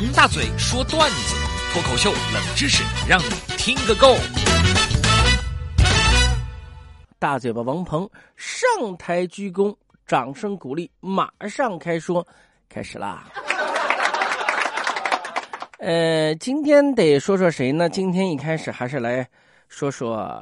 [0.00, 1.34] 王大嘴说段子，
[1.72, 4.14] 脱口秀冷知识，让你听个够。
[7.18, 9.74] 大嘴巴王鹏上台鞠躬，
[10.06, 12.24] 掌声鼓励，马上开说，
[12.68, 13.26] 开始啦。
[15.80, 17.88] 呃，今天得说说谁呢？
[17.88, 19.28] 今天一开始还是来
[19.66, 20.40] 说说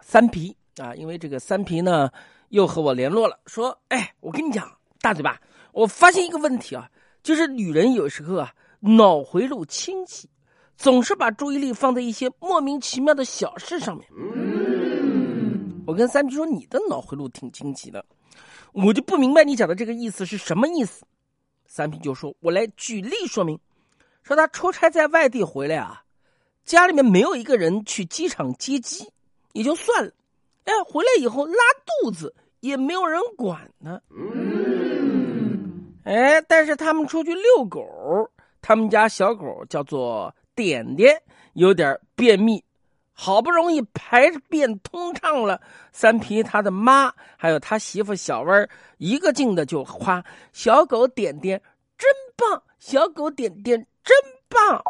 [0.00, 2.08] 三皮啊，因为这个三皮呢
[2.48, 4.66] 又和我联络了，说：“哎，我跟你讲，
[5.02, 5.38] 大嘴巴，
[5.72, 6.88] 我发现一个问题啊。”
[7.22, 8.50] 就是女人有时候啊，
[8.80, 10.28] 脑回路清奇，
[10.76, 14.06] 总是把注意力放在一些莫名其妙的小事上面。
[15.86, 18.04] 我跟三皮说：“你的脑回路挺清奇的，
[18.72, 21.04] 我就不明白你讲的这个意思是什么意思。”
[21.66, 23.58] 三皮就说：“我来举例说明，
[24.22, 26.02] 说他出差在外地回来啊，
[26.64, 29.10] 家里面没有一个人去机场接机，
[29.52, 30.12] 也就算了，
[30.64, 31.54] 哎，回来以后拉
[32.02, 34.00] 肚子也没有人管呢。”
[36.04, 41.20] 哎，但是他们出去遛狗，他们家小狗叫做点点，
[41.54, 42.62] 有点便秘，
[43.12, 45.60] 好不容易排便通畅了。
[45.92, 48.68] 三皮他的妈还有他媳妇小歪
[48.98, 51.60] 一个劲的就夸小狗点点
[51.96, 54.16] 真棒，小狗点点真
[54.48, 54.82] 棒。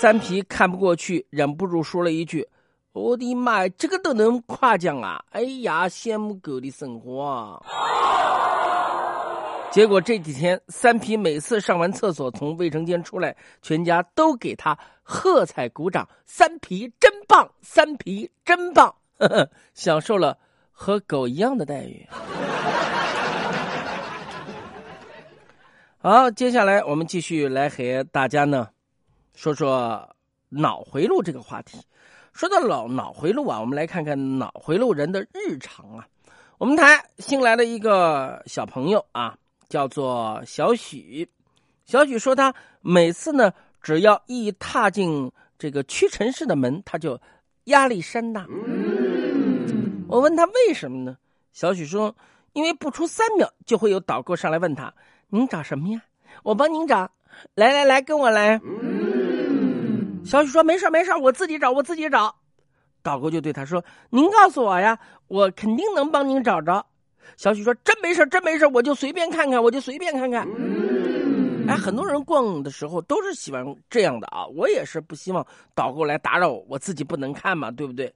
[0.00, 2.48] 三皮看不过去，忍不住说了一句。
[2.92, 5.24] 我的妈，这个都能夸奖啊！
[5.30, 7.62] 哎呀，羡慕狗的生活啊！
[9.72, 16.06] 结果这几天，三皮每次上完厕所从卫生间出来，全家都给他喝彩鼓掌。
[16.26, 20.36] 三皮真棒，三皮真棒，呵呵，享受了
[20.70, 22.06] 和狗一样的待遇。
[25.96, 28.68] 好，接下来我们继续来和大家呢
[29.34, 30.06] 说说
[30.50, 31.80] 脑回路这个话题。
[32.34, 36.06] 说到脑脑回路啊，我们来看看脑回路人的日常啊。
[36.58, 39.36] 我们台新来了一个小朋友啊，
[39.72, 41.26] 叫做小许。
[41.86, 47.18] 小许说他每次呢，只要一踏进这个屈臣氏的门，他就
[47.64, 48.46] 压力山大。
[50.08, 51.16] 我问他为什么呢？
[51.54, 52.14] 小许说，
[52.52, 54.92] 因为不出三秒就会有导购上来问他
[55.32, 56.02] ：“您找什么呀？
[56.42, 57.10] 我帮您找。”
[57.56, 58.60] 来来来，跟我来。
[60.22, 62.36] 小许说：“没事没事我自己找，我自己找。”
[63.02, 63.82] 导购就对他说
[64.12, 66.84] ：“您告诉我呀，我肯定能帮您找着。”
[67.36, 70.46] 小许说：“真没事真没事我就随便看看，我就随便看看。”
[71.68, 78.12] 哎，很多人逛的时候都是喜欢这样的啊，我也是不希望导购来打扰我，我自己不能看嘛，对不对？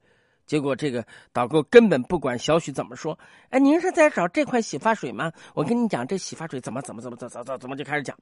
[0.47, 3.19] 结果这个导购根本不管小许怎么说。
[3.50, 5.33] 哎，您是在找这款洗发水吗？
[5.55, 8.16] 我跟你讲，这洗发水怎么怎么怎么怎么怎么怎么就开始讲。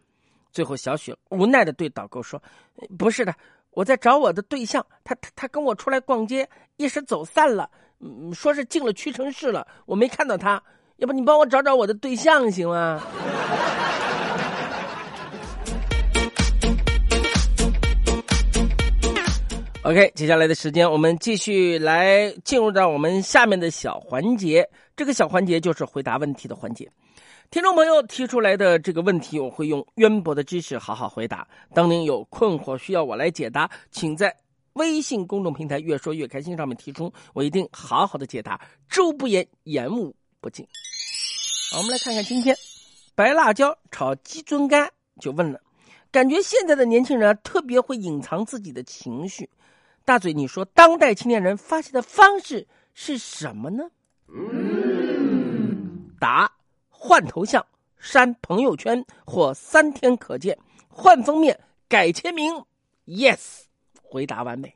[0.52, 2.40] 最后，小许无奈的对导购说
[2.98, 3.34] ：“不是的。”
[3.72, 7.68] 我在找我的对象，他他他跟我出来逛街，一时走散了，
[8.06, 10.62] 嗯，说是进了屈臣氏了，我没看到他，
[10.96, 13.02] 要不你帮我找找我的对象行吗？
[19.84, 26.90] OK，接下来的时间我们继续来进入到我们下面的小环节，这个小环节就是回答问题的环节。
[27.50, 31.46] 听众朋友提出来的这个问题，我会用渊博的知识好好回答。
[31.72, 34.34] 当您有困惑需要我来解答，请在
[34.74, 40.66] 微信公众平台“越说越开心”上面提出，我一定好好的解答，知无不言，言无不尽。
[41.76, 42.56] 我们来看看今天，
[43.14, 44.90] 白辣椒炒鸡胗干
[45.20, 45.60] 就问了，
[46.10, 49.50] 感觉现在的年轻人特别会隐藏自己的情绪。
[50.04, 53.84] 大嘴，你说当代青年人发泄的方式是什么呢？
[56.20, 56.52] 答。
[57.06, 57.66] 换头像、
[57.98, 60.58] 删朋友圈或三天可见，
[60.88, 62.64] 换封面、改签名
[63.04, 63.64] ，yes，
[64.10, 64.74] 回答完美。